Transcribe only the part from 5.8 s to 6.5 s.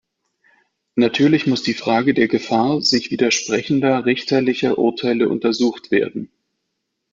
werden.